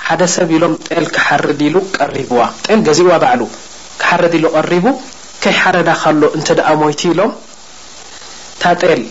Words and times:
ሓደሰብ 0.07 0.49
ኢሎም 0.57 0.73
ል 1.65 2.25
ገዚኡዋ 2.89 3.17
ባ 3.23 3.27
ሓረዲሉ 4.09 4.45
ሪቡ 4.71 4.87
ከይሓረዳ 5.43 5.89
ካሎ 6.01 6.21
እ 6.37 6.41
ኣ 6.69 6.73
ሞ 6.81 6.89
ኢሎ 7.11 7.19
ታጤል 8.63 9.01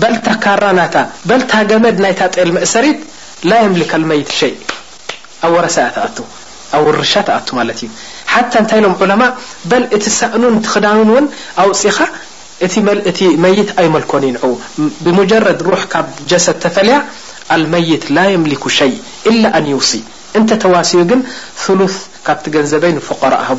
በል 0.00 0.14
ታካራናታ 0.26 0.96
በልታ 1.28 1.52
ገመድ 1.70 1.96
ናይ 2.04 2.12
ታጤል 2.20 2.50
መእሰሪት 2.56 3.00
ላ 3.50 3.54
يምሊክ 3.66 3.92
መይት 4.10 4.30
ሸ 4.38 4.48
ኣ 5.46 5.50
ወረሰያ 5.54 5.86
ኣብ 6.78 6.82
ውርሻ 6.86 7.12
ተኣ 7.28 7.46
ማለት 7.58 7.78
እዩ 7.84 7.88
ሓታ 8.32 8.52
እንታይ 8.62 8.78
ኢሎም 8.80 8.92
ዑለማ 9.04 9.22
በል 9.70 9.84
እቲ 9.96 10.04
ሳእኑን 10.18 10.56
ክዳኑን 10.72 11.08
ውን 11.14 11.26
ኣውፅኻ 11.62 11.98
ቲ 13.18 13.30
መይት 13.44 13.70
ኣይመልኮኑ 13.82 14.24
ይ 14.30 14.34
ብጀረድ 15.18 15.60
ሩح 15.72 15.82
ካብ 15.94 16.06
ጀሰ 16.32 16.46
ተፈልያ 16.64 16.96
ኣልመይት 17.56 18.04
ላ 18.16 18.18
يምሊኩ 18.34 18.62
ሸي 18.78 18.92
إل 19.30 19.40
ኣ 19.58 19.60
ሲ 19.90 20.02
ተሲ 20.34 20.96
ካ 21.02 22.34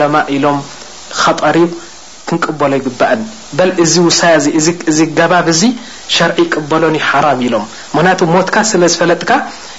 ل 0.00 0.04
ሙ 0.12 0.20
ድ 0.28 0.60
ካጠሪ 1.22 1.56
ክንቅበሎ 2.28 2.72
ይግባአን 2.80 3.20
በ 3.56 3.60
እዚ 3.84 3.94
ውሳያ 4.08 4.34
እዚ 4.90 4.98
ገባብ 5.18 5.48
ዙ 5.60 5.62
ሸርዒ 6.14 6.38
ቅበሎን 6.54 6.94
ሓራም 7.08 7.40
ኢሎም 7.46 7.64
ምክንያቱ 7.96 8.20
ሞትካ 8.34 8.56
ስለዝፈለጥካ 8.70 9.30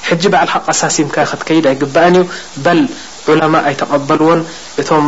ሕጂ 0.09 0.23
ባዓል 0.33 0.49
ካ 0.53 0.57
ቀሳሲም 0.67 1.07
ክትከይድ 1.15 1.65
ኣይግባአን 1.71 2.15
እዩ 2.19 2.25
በል 2.65 2.81
ዑለማ 3.33 3.55
ኣይተቐበልዎን 3.69 4.41
እቶም 4.81 5.05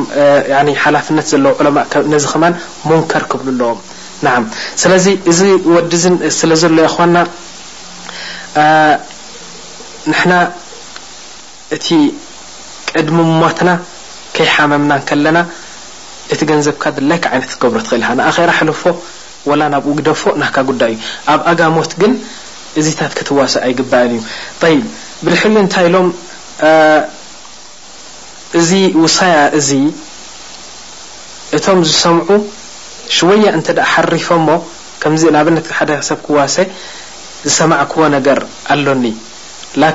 ሓላፍነት 0.84 1.28
ዘለዎ 1.34 1.54
ለማነዚ 1.68 2.24
ክማን 2.34 2.54
ሙንከር 2.90 3.26
ክብል 3.34 3.48
ኣለዎም 3.68 4.46
ስለዚ 4.84 5.06
እዚ 5.34 5.40
ወዲ 5.76 5.92
ስለ 6.40 6.52
ዘለዎ 6.64 6.86
ይኮና 6.90 7.18
ንና 10.14 10.32
እቲ 11.78 11.88
ቅድሚ 12.92 13.18
ሞትና 13.44 13.70
ከይሓመምና 14.36 14.94
ከለና 15.08 15.38
እቲ 16.34 16.40
ገንዘብካ 16.52 16.84
ላይከ 17.10 17.26
ይነት 17.36 17.52
ገብሮ 17.62 17.80
ትኽእል 17.90 18.04
ንኣኼራ 18.20 18.50
ሓልፎ 18.60 18.82
ወላ 19.50 19.62
ናብኡ 19.74 19.92
ግደፎ 20.00 20.22
ናካ 20.42 20.56
ጉዳይ 20.70 20.92
እዩ 20.96 21.04
ኣብ 21.34 21.42
ኣጋሞት 21.52 21.92
ግን 22.02 22.14
እዚታት 22.80 23.12
ክትዋሰ 23.18 23.54
ኣይግባአን 23.68 24.12
እዩ 24.18 24.76
ብድሕር 25.24 25.54
እንታይ 25.64 25.86
ኢሎም 25.90 26.08
እዚ 28.60 28.70
ውሳያ 29.04 29.38
እዚ 29.60 29.70
እቶም 31.58 31.80
ዝሰምዑ 31.92 32.28
ሽወያ 33.16 33.48
እንተ 33.58 33.68
ሓሪፎ 33.94 34.28
ሞ 34.48 34.58
ከምዚ 35.02 35.24
ንኣብነት 35.36 35.66
ሓደሰብ 35.78 36.20
ክዋሰ 36.28 36.56
ዝሰማዕ 37.48 37.82
ክዎ 37.92 38.02
ነገር 38.18 38.40
ኣሎኒ 38.76 39.06
ላ 39.82 39.86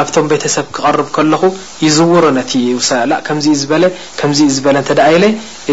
ኣብቶም 0.00 0.26
ቤተሰብ 0.32 0.66
ክቀር 0.76 0.96
ከለኹ 1.16 1.42
ይዝውሮ 1.84 2.24
ነ 2.38 2.40
ውሳ 2.78 2.90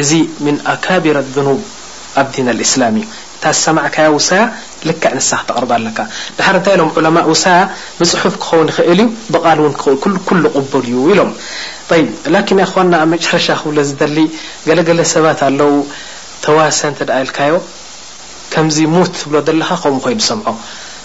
እዚ 0.01 0.05
ኣካቢረ 0.73 1.17
ብ 1.35 1.39
ኣብ 2.21 2.27
ዲ 2.35 2.61
እስላም 2.67 2.95
እዩ 3.01 3.05
እታ 3.43 3.51
ሰማ 3.63 3.77
ውሳያ 4.15 4.43
ልክዕ 4.89 5.11
ንሳ 5.17 5.29
ክተር 5.41 5.63
ኣለካ 5.77 5.99
ድ 6.37 6.55
ንታይ 6.57 6.75
ሎም 6.79 6.89
ማ 7.17 7.23
ውሳያ 7.31 7.59
ብፅሑፍ 7.99 8.35
ክኸን 8.43 8.67
ይኽእል 8.71 8.99
ዩ 9.01 9.07
ብል 9.33 9.49
ል 10.83 10.87
ዩ 10.93 11.03
ኢሎም 11.13 11.31
ኮ 12.73 12.85
ጨረሻ 13.25 13.47
ክብ 13.63 13.77
ዝሊ 13.89 14.17
ገለለ 14.67 14.99
ሰባት 15.13 15.41
ኣለው 15.49 15.73
ተዋሰ 16.45 16.81
ልካዮ 17.29 17.55
ከዚ 18.53 18.77
ት 19.11 19.13
ትብ 19.23 19.31
ለካ 19.61 19.71
ከምኡ 19.83 20.05
ይ 20.13 20.21
ሰምዖ 20.29 20.45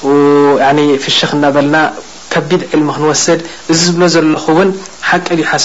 فሽ 0.00 1.18
ናበልና 1.44 1.76
ከቢድ 2.32 2.62
ዕلم 2.72 2.88
ክንስድ 2.96 3.40
እዚ 3.72 3.80
ዝብ 3.86 4.00
ዘለኹ 4.14 4.44
ን 4.66 4.70
ሓቂ 5.08 5.26
ሓሰ 5.50 5.64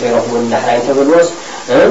ዘ 0.00 0.04
ዎ 1.82 1.90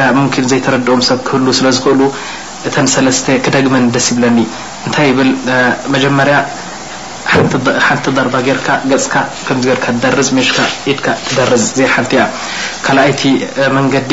ያ 0.00 0.06
ም 0.18 0.24
ዘይተረድኦም 0.52 1.00
ሰ 1.08 1.14
ክህ 1.28 1.44
ስለ 1.58 1.68
ዝክእሉ 1.76 2.00
እተ 2.68 2.74
ሰለተ 2.94 3.26
ክደግመ 3.44 3.74
ደስ 3.94 4.06
ይብለኒ 4.12 4.38
እንታይ 4.86 5.10
ብ 5.18 5.26
መጀመርያ 5.94 6.36
ሓንቲ 7.86 8.04
ضርባ 8.18 8.34
ርካ 8.58 8.68
ፅካ 9.04 9.14
ርዝ 10.18 10.30
ድ 10.34 11.14
ደርዝ 11.38 11.66
ቲ 12.10 12.16
ያ 12.20 12.26
ካኣይቲ 12.84 13.22
መንዲ 13.76 14.12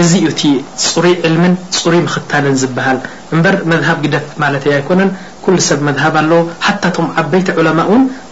እዚኡ 0.00 0.24
ቲ 0.40 0.48
ፅሩይ 0.86 1.14
ዕلምን 1.26 1.52
ፅሩይ 1.76 2.00
ክታልን 2.14 2.56
ዝበሃል 2.62 2.98
እበር 3.36 3.54
መሃብ 3.70 3.98
ግደፍ 4.04 4.26
ማለ 4.42 4.54
ኮነ 4.88 5.00
ኩل 5.44 5.56
ሰብ 5.68 5.80
ሃብ 6.02 6.14
ኣለዎ 6.22 6.40
ሓታቶም 6.66 7.06
ዓበይቲ 7.20 7.48
عለማ 7.60 7.80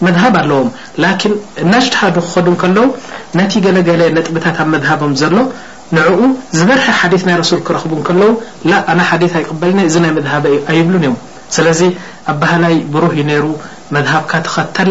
መሃብ 0.07 0.35
ኣለዎ 0.41 0.59
ን 0.65 0.69
ናሽتሃዱ 1.71 2.15
ክዱ 2.33 2.47
ከለዉ 2.63 2.85
ነቲ 3.39 3.53
ገለለ 3.65 4.15
ጥብታት 4.27 4.57
ኣብ 4.63 4.73
ሃቦም 4.89 5.13
ዘሎ 5.21 5.35
ንኡ 5.95 6.19
ዝበርሐ 6.57 6.85
ሓዲث 6.99 7.23
ናይ 7.27 7.35
ሱል 7.51 7.61
ክረኽቡ 7.67 7.91
ዉ 8.29 8.31
ሓث 9.09 9.33
ይقበል 9.43 9.79
እዚ 9.89 9.95
ናይ 10.05 10.11
ሃ 10.33 10.41
ይብሉን 10.79 11.03
እዮ 11.07 11.13
ስለዚ 11.55 11.81
ኣ 12.31 12.35
ባህላይ 12.41 12.75
ብሩህ 12.93 13.17
ነሩ 13.31 13.45
መሃብካ 13.95 14.31
ተኸተል 14.47 14.89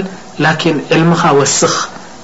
علمካ 0.95 1.23
وስኽ 1.38 1.75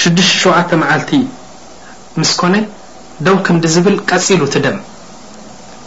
67 0.00 0.72
መዓልቲ 0.82 1.10
ምስኮነ 2.20 2.56
ደውክ 3.26 3.46
ዲ 3.64 3.68
ዝብል 3.74 3.96
ቀፂሉ 4.10 4.40
እቲ 4.48 4.54
ደም 4.64 4.76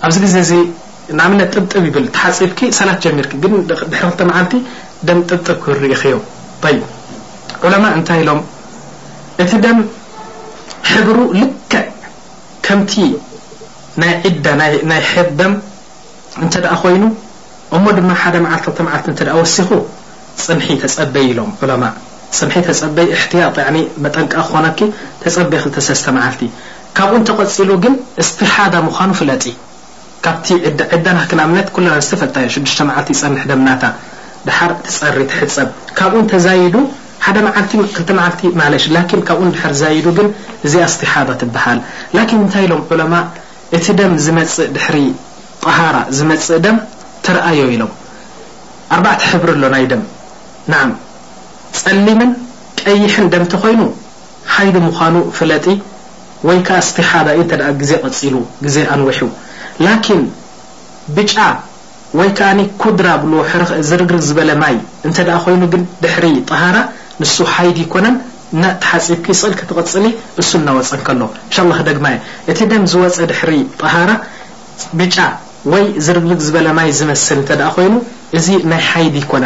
ኣብዚ 0.05 0.17
ግዜ 0.25 0.35
ዚ 0.49 0.53
ጥብጥብ 1.53 1.83
ይብ 1.89 1.97
ሓፂብ 2.21 2.51
ሰላት 2.79 2.99
ጀሚር 3.05 3.25
ግ 3.31 3.51
ድ 4.21 4.27
ዓልቲ 4.41 4.53
ደ 5.07 5.09
ጥብጥብ 5.29 5.57
ክርኢ 5.65 5.91
ዮ 6.13 6.17
ዑማ 7.65 7.83
እታይ 7.99 8.21
ሎ 8.29 8.37
እቲ 9.43 9.51
ደም 9.65 9.77
ሕብሩ 10.91 11.17
ል 11.41 11.51
ከምቲ 12.67 12.93
ናይ 14.03 14.13
ዳ 14.45 14.57
ናይ 14.91 15.03
ደም 15.41 15.53
እተ 16.45 16.53
ኮይኑ 16.81 17.03
እሞ 17.77 17.85
ድማ 17.99 18.09
ሓ 18.23 18.33
ል 18.37 19.45
ሲኹ 19.57 19.69
ፅን 20.45 20.59
ተፀበይ 20.83 21.29
ሎ 21.37 21.49
ይ 22.33 22.35
ካ 22.41 22.41
ኑ 23.35 23.67
ይ 39.91 39.93
ሎ 50.85 50.87
ፀሊምን 51.81 52.31
ቀይሕን 52.87 53.27
ደምቲ 53.33 53.53
ኮይኑ 53.63 53.81
ሓይዲ 54.55 54.75
ምዃኑ 54.87 55.15
ፍለጢ 55.37 55.65
ወይ 56.47 56.59
ዓ 56.79 56.81
ቲሓዳዩ 56.97 57.39
ዜ 57.89 57.91
ዜ 58.73 58.85
ኣንዊሑ 58.95 59.21
ላ 59.85 59.93
ብጫ 61.17 61.33
ወይ 62.19 62.29
ኩድራ 62.81 63.07
ብ 63.21 63.23
ርግ 64.01 64.11
ዝበለ 64.27 64.49
ማይ 64.63 64.75
እ 65.07 65.11
ይኑ 65.55 65.61
ድሪ 66.03 66.25
ሃራ 66.61 66.77
ንሱ 67.21 67.35
ይዲ 67.67 67.79
ኮነን 67.93 68.15
ሓፂብ 68.89 69.21
ተቐፅሊ 69.69 70.05
እሱ 70.41 70.51
እወፀ 70.73 70.91
ሎ 71.19 71.27
ደ 71.87 71.97
እቲ 72.53 72.59
ደም 72.71 72.83
ዝወፀ 72.93 73.17
ድሪ 73.31 73.51
ሃራ 73.93 74.11
ብጫ 74.99 75.17
ወ 75.71 75.75
ዝርግ 76.07 76.41
ዝለ 76.47 76.67
ማይ 76.79 76.89
ዝመስ 76.99 77.25
ይኑ 77.85 77.93
እዚ 78.37 78.47
ናይ 78.71 78.81
ሓዲ 78.89 79.15
ኮነ 79.31 79.45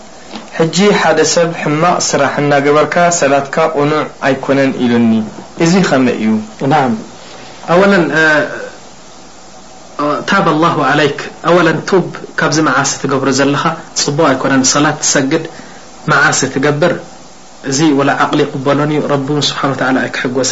እج 0.63 0.77
ሓደ 1.01 1.19
ሰብ 1.33 1.49
ሕማቅ 1.59 1.95
ስራሕ 2.07 2.33
እናገበርካ 2.41 2.95
ሰላትካ 3.19 3.55
ቁኑع 3.77 3.99
ኣيكነ 4.27 4.57
ኢሉኒ 4.83 5.11
እዚ 5.63 5.73
ከመ 5.89 6.05
እዩ 6.21 6.31
الله 10.55 10.75
عليك 10.91 11.19
أ 11.47 11.49
ካዚ 12.39 12.55
መዓ 12.67 12.77
ገብر 13.11 13.29
ዘለኻ 13.39 13.63
ፅب 14.03 14.19
كነ 14.41 14.51
ሰላት 14.73 14.99
ሰግድ 15.13 15.43
ዓ 16.19 16.51
ትገብር 16.53 16.93
እዚ 17.69 17.79
و 17.99 18.01
عقሊ 18.23 18.39
قበሎ 18.53 18.79
ሓ 19.49 19.51
ክሰ 20.15 20.51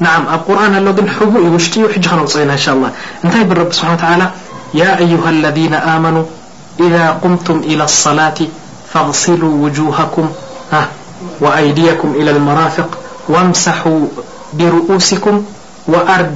نعم 0.00 0.22
ب 0.24 0.28
قرآن 0.48 0.72
لن 0.72 0.88
و 1.54 1.58
شنل 1.58 1.88
ب 3.44 3.52
ربسانلى 3.52 4.30
ياأيها 4.74 5.30
الذين 5.30 5.74
آمنوا 5.74 6.22
إذا 6.80 7.18
قمتم 7.22 7.56
إلى 7.64 7.84
الصلاة 7.84 8.34
فاغسلوا 8.92 9.64
وجوهكم 9.64 10.30
وأيديكم 11.40 12.12
إلى 12.16 12.30
المرافق 12.30 12.98
وامسحوا 13.28 14.00
برؤوسكم 14.54 15.44
وفتح 15.88 16.26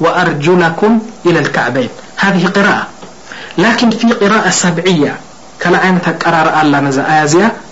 وأرجلكم 0.00 1.00
إلى 1.26 1.38
الكعبينهذه 1.38 2.48
قراءلكن 2.56 3.90
في 3.90 4.12
قراء 4.12 4.50
سعيةر 4.50 5.14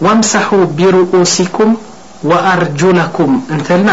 وامسحوا 0.00 0.64
برؤوسكم 0.64 1.74
وأرجلكم 2.22 3.40
نلن 3.50 3.90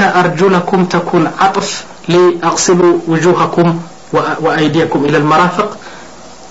أرجلكم 0.00 0.84
تكون 0.84 1.30
عطف 1.40 1.84
لأغسل 2.08 2.98
وجوهكم 3.08 3.80
وأيديكم 4.40 5.04
إلى 5.04 5.16
المرافق 5.18 5.76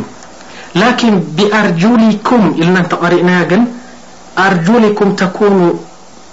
لكن 0.76 1.12
بأرجلكم 1.36 2.42
لن 2.58 2.88
تقرئن 2.90 3.30
أرجلكم 4.38 5.14
تكون 5.14 5.80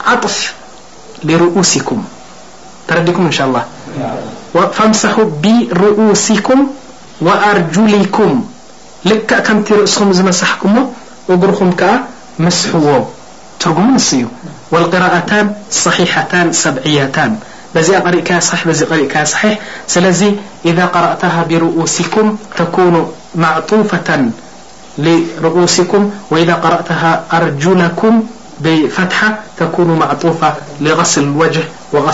عطف 0.07 0.53
لرؤوسكم 1.23 1.99
كم 2.89 3.25
ن 3.25 3.29
ا 3.39 3.45
الله 3.47 3.63
فامسحو 4.53 5.23
برؤوسكم 5.43 6.59
وأرجلكم 7.21 8.31
ل 9.05 9.13
مت 9.49 9.71
رأسم 9.71 10.09
مسحك 10.09 10.61
رم 11.29 11.71
ك 11.79 11.81
مسح 12.45 12.69
رم 12.75 13.97
والقراءا 14.73 15.41
صحيحا 15.85 16.45
سبعيا 16.63 17.05
صص 19.87 20.21
إذا 20.65 20.85
قرأتها 20.85 21.41
برؤوسكم 21.49 22.25
تكون 22.61 22.95
معطوفة 23.35 24.09
لرؤوسكم 24.97 26.01
وإذا 26.31 26.53
قرأته 26.63 27.03
أرجلكم 27.37 28.23
بفتحة 28.59 29.29
تكون 29.57 29.99
معطوفة 29.99 30.53
لغسل 30.81 31.25
وجه 31.41 31.63
وغل 31.93 32.13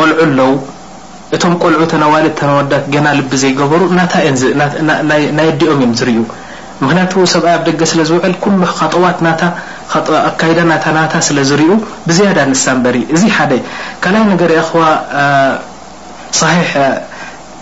ልዑ 0.00 0.16
ኣለው 0.24 0.50
እቶ 1.34 1.42
ቆልዑ 1.62 1.80
ተنዋሊ 1.92 2.26
ተወዳት 2.40 2.84
ና 3.04 3.06
ል 3.18 3.20
ዘይገበሩ 3.42 3.82
ና 5.36 5.38
ዲኦም 5.60 5.80
እ 5.86 5.88
رዩ 6.08 6.18
ምክንያቱ 6.82 7.12
ሰብ 7.34 7.44
ኣ 7.52 7.54
ደ 7.66 7.68
ስለ 7.92 8.00
ዝውል 8.10 8.34
ጠዋ 8.94 9.04
ካ 10.40 10.42
ለዝرዩ 11.36 11.70
ብዝያዳ 12.08 12.38
نሳንበሪ 12.52 12.96
እዚ 13.14 13.22
ነገ 14.30 14.42
خ 14.70 14.72
ص 16.38 16.40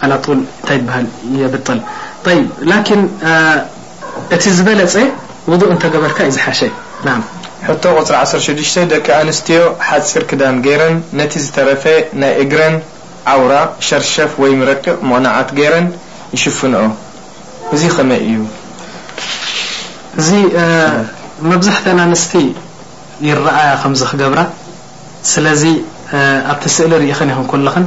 ታ 0.00 0.04
ሃል 0.94 1.06
ል 2.70 2.78
እቲ 4.34 4.44
ዝበለፀ 4.56 4.94
ውضእ 5.50 5.68
እተገበርካ 5.74 6.18
እዩ 6.28 6.32
ዝሓሸ 6.36 6.60
ቶ 7.82 7.92
ቁፅ16 7.98 8.74
ደቂ 8.92 9.06
ኣንስትዮ 9.20 9.60
ሓፂር 9.88 10.22
ክዳን 10.30 10.56
ገረን 10.66 10.96
ነቲ 11.18 11.32
ዝተረፈ 11.44 11.84
ናይ 12.20 12.32
እግረን 12.42 12.74
ዓውራ 13.32 13.54
ሸርሸፍ 13.88 14.32
ወይ 14.42 14.52
ረቅብ 14.70 14.96
ምቕናዓት 15.10 15.48
ገረን 15.60 15.86
ይሽፍነኦ 16.36 16.84
እዙ 17.76 17.82
ከመይ 17.96 18.20
እዩ 18.28 18.36
እዚ 20.20 20.28
መብዛሕት 21.50 21.86
ኣንስቲ 22.06 22.32
ይረኣያ 23.28 23.72
ከ 23.84 23.94
ክገብራ 24.10 24.40
ስለዚ 25.32 25.64
ኣብ 26.52 26.60
ስእሊ 26.76 26.92
ርኢኸን 27.02 27.30
ይክንለኸን 27.34 27.86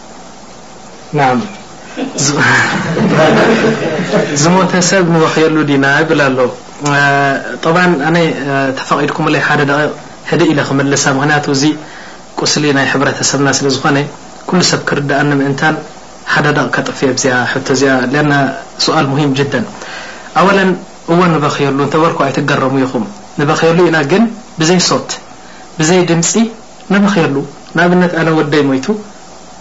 ዝሞተሰብ 4.41 5.03
ንበክየሉ 5.13 5.55
ና 5.83 5.87
بላ 6.09 6.21
ሎ 6.37 6.45
ط 7.63 7.73
ተفቂድ 8.77 9.63
ደ 9.71 9.77
ዲ 10.41 10.47
ኢ 10.51 10.55
ክሳ 10.89 11.05
ምክቱ 11.17 11.45
ዚ 11.61 11.73
ቁስሊ 12.41 12.63
ናይ 12.77 12.87
ሕሰብና 13.19 13.49
ስለዝኾ 13.59 13.83
ل 13.97 14.63
ሰብ 14.71 14.81
ክርዳእ 14.91 15.21
ምእን 15.39 15.55
ሓደ 16.33 16.45
ጠፍ 16.87 16.99
ዚ 17.23 17.33
ዚ 17.81 17.91
ؤል 18.95 19.05
هም 19.21 19.31
ج 19.39 19.41
ኣو 20.39 20.47
እ 20.63 20.67
نበክየሉ 21.35 21.79
ተል 21.91 22.03
ትገረሙ 22.37 22.75
ይኹም 22.85 23.05
نበخየሉ 23.41 23.77
ኢና 23.89 23.97
ግ 24.11 24.21
ዘይ 24.67 24.79
ሶት 24.89 25.09
ዘይ 25.87 25.99
ድምፂ 26.11 26.33
نበክየሉ 26.93 27.35
ኣብነ 27.83 28.11
ወደይ 28.39 28.63
ሞቱ 28.69 28.85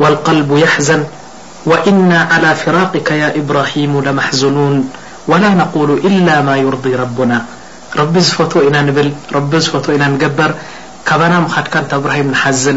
والقلب 0.00 0.50
يحزن 0.64 1.02
وإنا 1.68 2.18
على 2.32 2.50
فراقك 2.62 3.08
يا 3.22 3.28
إبراهيم 3.40 3.92
لمحزنون 4.06 4.74
ولا 5.30 5.50
نقول 5.62 5.90
إلا 6.08 6.34
ما 6.48 6.54
يرضي 6.64 6.92
ربنا 7.02 7.38
رب 8.00 8.14
ف 9.68 9.80
نننقبر 10.00 10.50
كبنا 11.06 11.36
مخكبراهيم 11.44 12.26
نحزن 12.36 12.76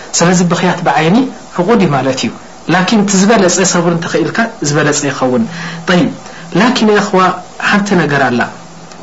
ስለዚ 0.19 0.39
ብክያት 0.51 0.79
ብዓይኒ 0.87 1.17
حቁድ 1.55 1.81
ማለት 1.95 2.21
እዩ 2.25 2.31
ን 3.01 3.01
ዝበለፀ 3.19 3.59
ሰቡ 3.73 3.85
ትኽኢል 4.05 4.29
ዝበለፀ 4.67 4.99
ይኸውን 5.09 5.43
ን 6.59 6.69
ክ 6.77 6.81
ሓንቲ 7.69 7.89
ነገር 8.03 8.21
ኣላ 8.29 8.41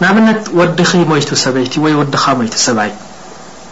ንኣብነት 0.01 0.41
ወዲኺ 0.59 0.91
ሞቱ 1.11 1.29
ሰበይቲ 1.45 1.75
ወ 1.85 1.87
ወዲኻ 2.01 2.25
ሞቱ 2.41 2.55
ሰባይ 2.67 2.91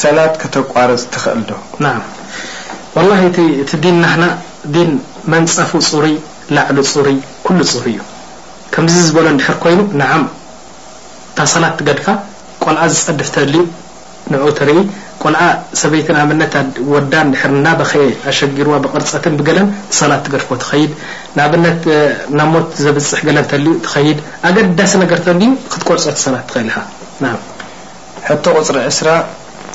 ሰላ 0.00 0.18
ከተቋርፅ 0.42 1.02
ትኽእል 1.14 1.40
ዶ 1.52 3.00
ላ 3.08 3.14
እቲ 3.28 3.70
ዲን 3.84 3.96
ናና 4.04 4.22
ን 4.88 4.90
መንፀፉ 5.32 5.70
ፅሩይ 5.90 6.14
ላዕሉ 6.56 6.78
ፅሩ 6.92 7.06
ኩሉ 7.46 7.60
ፅሩ 7.72 7.84
እዩ 7.92 7.98
ከምዚ 8.74 8.94
ዝበሎ 9.06 9.26
ድሕር 9.40 9.56
ኮይኑ 9.64 9.80
ንዓም 10.00 10.24
እታ 11.30 11.38
ሰላት 11.54 11.74
ትገድካ 11.80 12.06
ቆልዓ 12.64 12.82
ዝፀድፍ 12.94 13.28
ተልኡ 13.36 13.64
ንዑኡ 14.32 14.50
ትርኢ 14.58 14.78
ቆልዓ 15.22 15.40
ሰበይት 15.80 16.08
ኣብነት 16.22 16.54
ወዳ 16.92 17.12
ድር 17.32 17.50
ና 17.64 17.68
በኸየ 17.80 18.06
ኣሸጊርዋ 18.30 18.74
ብቅርፀትን 18.84 19.34
ብገለን 19.40 19.66
ሰላት 20.00 20.22
ትገድፎ 20.26 20.48
ትኸይድ 20.62 20.92
ኣብነት 21.44 21.78
ብ 21.88 22.44
ሞት 22.52 22.68
ዘብፅሕ 22.84 23.20
ገለን 23.28 23.46
ተ 23.52 23.54
ትኸይድ 23.86 24.18
ኣገዳሲ 24.50 24.94
ገር 25.12 25.20
ክትቆርፅ 25.72 26.04
ሰላት 26.26 26.44
ትኸእልኻ 26.52 26.74
ፅሪ 28.68 28.76
ስ 28.98 29.10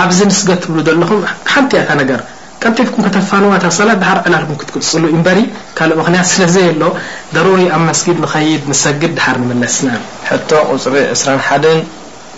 ኣብዚ 0.00 0.18
ንስገ 0.30 0.50
ትብሉ 0.62 0.78
ዘለኹም 0.88 1.20
ሓንቲ 1.52 1.70
እኣታ 1.78 1.90
ነገር 2.00 2.20
ከምቴኩም 2.62 3.02
ከተፋንዋታ 3.06 3.64
ሰላት 3.78 3.98
ድሓር 4.02 4.18
ዕላልኩ 4.26 4.50
ክትቅፅፅሉ 4.60 5.02
ዩ 5.14 5.20
በሪ 5.26 5.38
ካእ 5.78 5.90
ምክንያት 6.00 6.26
ስለዘይ 6.32 6.66
ኣሎ 6.72 6.82
ደሩሪ 7.34 7.62
ኣብ 7.74 7.82
መስጊብ 7.88 8.16
ንኸይድ 8.24 8.62
ንሰግድ 8.72 9.12
ድሓር 9.18 9.36
ንምለስና 9.42 9.88
ሕቶ 10.30 10.50
ቁፅሪ 10.72 10.94
2ራሓ 11.22 11.48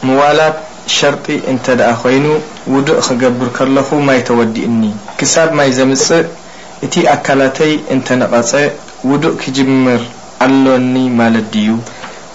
ምዋላት 0.09 0.57
ሸርጢ 0.97 1.27
እንተ 1.53 1.67
ደ 1.81 1.89
ኮይኑ 2.03 2.27
ውዱእ 2.75 2.99
ክገብር 3.09 3.49
ከለኹ 3.57 3.89
ማይ 4.09 4.21
ተወዲእኒ 4.29 4.83
ክሳብ 5.19 5.51
ማይ 5.59 5.71
ዘምፅእ 5.79 6.27
እቲ 6.87 6.95
ኣካላተይ 7.15 7.73
እንተነቐፀ 7.95 8.51
ውዱእ 9.11 9.35
ክጅምር 9.43 10.03
ኣለኒ 10.47 10.95
ማለት 11.21 11.47
ድዩ 11.55 11.69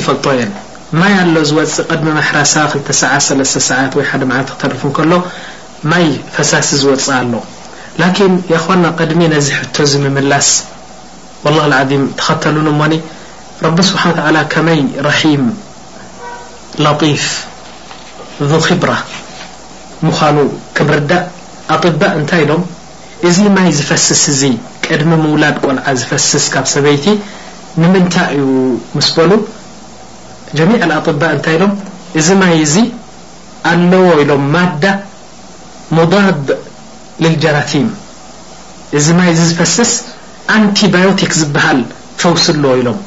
يፅ 0.00 0.08
ዩ 0.40 0.42
ማይ 1.00 1.12
ኣሎ 1.20 1.34
ዝወፅ 1.48 1.74
ቅድሚ 1.90 2.06
ማሕሳ 2.16 2.54
2ሰዓ 2.72 3.12
3ሰዓት 3.50 3.92
ወ 3.98 4.02
ሓደ 4.08 4.22
ክተርፉ 4.48 4.82
ከሎ 4.96 5.12
ማይ 5.90 6.04
ፈሳሲ 6.34 6.68
ዝወፅ 6.80 7.06
ኣሎ 7.18 7.32
ላን 8.00 8.12
ي 8.50 8.90
ቅድሚ 9.00 9.20
ነዚ 9.34 9.46
ሕቶ 9.58 9.76
ዚ 9.92 10.00
ምምላስ 10.02 10.48
ولله 11.44 11.80
ም 12.02 12.02
ተኸተሉን 12.18 12.68
ሞ 12.80 12.82
ቢ 13.76 13.86
ስሓ 13.90 14.02
ከመይ 14.54 14.80
ራሒም 15.08 15.44
لጢፍ 16.84 17.24
ذ 18.50 18.52
ኪብራ 18.66 18.90
ምዃኑ 20.06 20.36
ከምርዳእ 20.76 21.24
ኣጢባ 21.74 22.00
እንታይ 22.18 22.42
ሎም 22.52 22.62
እዚ 23.30 23.38
ማይ 23.56 23.68
ዝፈስስ 23.78 24.22
እዚ 24.34 24.42
ቅድሚ 24.86 25.10
ምውላድ 25.24 25.56
ቆልዓ 25.64 25.86
ዝፈስስ 26.00 26.44
ካብ 26.54 26.66
ሰበይቲ 26.76 27.06
ንምንታይ 27.82 28.28
እዩ 28.42 28.46
ምስ 28.96 29.10
በሉ 29.16 29.30
ጀሚع 30.58 30.80
طባእ 31.06 31.30
እንታይ 31.34 31.54
ኢሎም 31.58 31.72
እዚ 32.20 32.28
ማይ 32.40 32.56
ዚ 32.72 32.82
ኣለዎ 33.70 34.06
ኢሎም 34.22 34.42
ማዳ 34.54 34.82
ሙضድ 35.96 36.48
لጀራቲም 37.24 37.86
እዚ 38.98 39.06
ማይዚ 39.18 39.38
ዝፈሰስ 39.50 39.92
ኣንቲባዮቲክ 40.56 41.32
ዝበሃል 41.40 41.78
ፈውስ 42.22 42.44
ለዎ 42.62 42.72
ኢሎም 42.80 42.98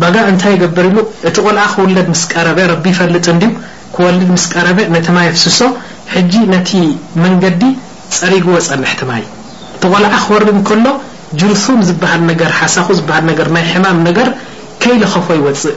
ባጋ 0.00 0.16
እንታይ 0.30 0.54
ገበር 0.62 0.86
ሉ 0.94 1.00
እቲ 1.28 1.36
ቆልዓ 1.46 1.64
ክውለድ 1.74 2.08
ስ 2.22 2.24
ቀረበ 2.32 2.58
ረቢ 2.72 2.84
ፈልጥ 2.98 3.26
ክወልድ 3.94 4.30
ስ 4.44 4.46
ቀረበ 4.54 4.78
ነቲ 4.96 5.06
ማይ 5.16 5.26
ኣفስሶ 5.32 5.60
ሕጂ 6.14 6.34
ነቲ 6.54 6.70
መንገዲ 7.24 7.62
ፀሪጉዎ 8.18 8.56
ፀንሕቲ 8.68 9.00
ማይ 9.10 9.22
እቲ 9.76 9.82
ቆልዓ 9.92 10.12
ክወርድ 10.26 10.50
ከሎ 10.70 10.86
ጅርሱም 11.40 11.80
ዝበሃል 11.90 12.22
ገር 12.42 12.52
ሓሳ 12.60 12.76
ዝ 12.98 13.02
ገ 13.38 13.42
ናይ 13.56 13.64
ሕማም 13.72 13.98
ነገር 14.08 14.28
ከይለኸፎ 14.82 15.26
ይወፅእ 15.40 15.76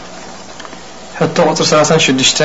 ح 1.20 1.24
قፅሪ6 1.24 2.38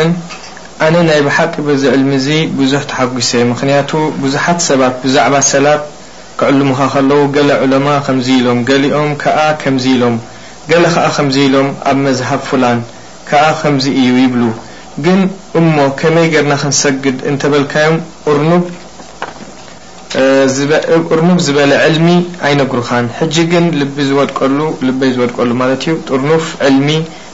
ኣن 0.86 0.95
ናይ 1.09 1.19
ሓቅ 1.36 1.53
ዕلሚ 1.95 2.11
ብዙح 2.57 2.82
ተሓጉሰ 2.91 3.32
ምክቱ 3.51 3.91
ብዙሓት 4.23 4.59
ሰባ 4.67 4.82
ዛعባ 5.13 5.34
ሰላ 5.51 5.67
ክዕلምኻ 6.39 6.80
ው 7.21 7.28
عለማ 7.63 7.88
ከ 8.05 8.15
ሎም 8.15 8.19
ሊኦም 8.28 8.59
ኢሎም 9.05 9.09
ከ 9.23 10.76
ኢሎም 11.45 11.67
ኣብ 11.91 11.97
مዝሃ 12.07 12.30
فላ 12.49 12.65
ከ 13.30 13.41
እዩ 14.03 14.13
ይብ 14.23 14.36
ግ 15.05 15.17
እ 15.57 15.89
ከመይ 16.01 16.28
ና 16.51 16.61
ክሰግድ 16.63 17.17
ካዮ 17.73 17.91
ዝበ 21.47 21.57
لሚ 21.97 22.07
ይنጉርኻ 22.53 22.89
ግን 23.53 23.65
ዝ 24.07 24.11
ይ 24.15 25.13
ዝቀሉ 25.19 26.32
ل 26.78 26.91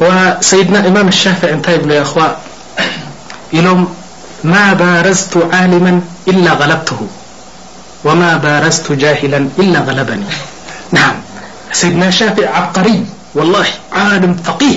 وسيدنا 0.00 0.88
إمام 0.88 1.08
الشافع 1.08 1.48
اخو 2.02 2.20
لم 3.52 3.86
ما 4.44 4.72
بارزت 4.72 5.34
عالما 5.52 6.00
إلا 6.28 6.50
غلبته 6.52 7.00
وما 8.04 8.36
بارزت 8.36 8.92
جاهلا 8.92 9.48
إلا 9.58 9.80
غلبني 9.80 10.24
عم 10.96 11.14
سيدنا 11.72 12.08
اشافع 12.08 12.46
عبقري 12.56 13.04
والله 13.34 13.66
عالم 13.92 14.34
فقيه 14.44 14.76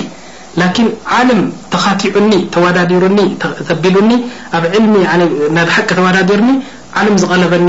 لكن 0.56 0.86
علم 1.10 1.52
تخاطيعني 1.70 2.38
تورن 2.52 3.20
لح 5.56 5.80
تورن 5.90 6.62
علم 6.96 7.16
غلبن 7.32 7.68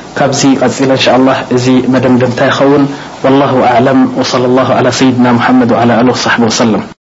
كب 0.17 0.31
قل 0.61 0.91
إن 0.91 0.97
شاء 0.97 1.15
الله 1.15 1.45
مدمدمت 1.87 2.41
يخون 2.41 2.87
والله 3.23 3.67
أعلم 3.71 4.13
وصلى 4.17 4.45
الله 4.45 4.73
على 4.73 4.91
سيدنا 4.91 5.31
محمد 5.31 5.71
وعلى 5.71 6.03
له 6.03 6.11
وصحبه 6.11 6.45
وسلم 6.45 6.91